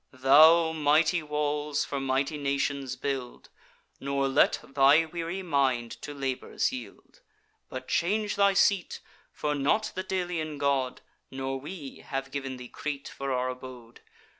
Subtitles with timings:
[0.13, 3.49] Thou, mighty walls for mighty nations build;
[3.99, 7.21] Nor let thy weary mind to labours yield:
[7.69, 8.99] But change thy seat;
[9.31, 14.01] for not the Delian god, Nor we, have giv'n thee Crete for our abode.